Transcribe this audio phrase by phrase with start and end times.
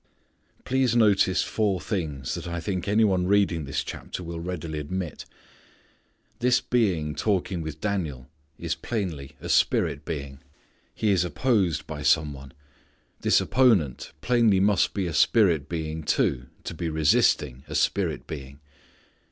[0.65, 5.25] Please notice four things that I think any one reading this chapter will readily admit.
[6.39, 8.27] This being talking with Daniel
[8.57, 10.39] is plainly a spirit being.
[10.95, 12.51] He is opposed by some one.
[13.19, 18.59] This opponent plainly must be a spirit being, too, to be resisting a spirit being.